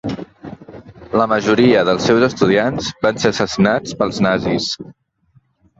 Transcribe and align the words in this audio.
La 1.21 1.27
majoria 1.33 1.83
dels 1.91 2.09
seus 2.09 2.25
estudiants 2.31 2.91
van 3.07 3.23
ser 3.25 3.35
assassinats 3.35 3.99
pels 4.03 4.25
nazis. 4.31 4.73